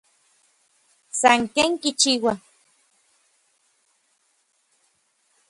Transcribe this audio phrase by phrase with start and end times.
[1.19, 2.33] San ken kichiua.